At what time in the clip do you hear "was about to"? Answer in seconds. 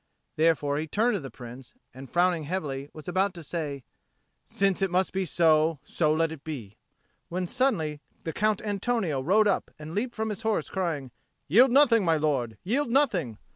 2.91-3.43